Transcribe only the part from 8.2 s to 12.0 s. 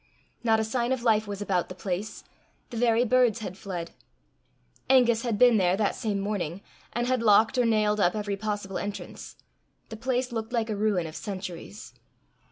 possible entrance: the place looked like a ruin of centuries.